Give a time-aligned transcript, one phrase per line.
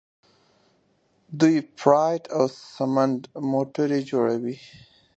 [1.39, 3.19] دوی پراید او سمند
[3.51, 4.57] موټرې جوړوي.